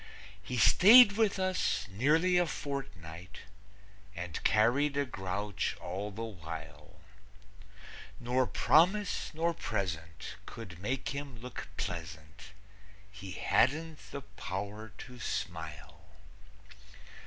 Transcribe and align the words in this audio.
He 0.41 0.57
stayed 0.57 1.11
with 1.11 1.37
us 1.37 1.85
nearly 1.87 2.39
a 2.39 2.47
fortnight 2.47 3.41
And 4.15 4.43
carried 4.43 4.97
a 4.97 5.05
grouch 5.05 5.77
all 5.79 6.09
the 6.09 6.23
while, 6.23 7.01
Nor 8.19 8.47
promise 8.47 9.29
nor 9.35 9.53
present 9.53 10.37
could 10.47 10.79
make 10.79 11.09
him 11.09 11.39
look 11.39 11.67
pleasant; 11.77 12.51
He 13.11 13.33
hadn't 13.33 13.99
the 14.09 14.21
power 14.23 14.91
to 14.97 15.19
smile. 15.19 16.07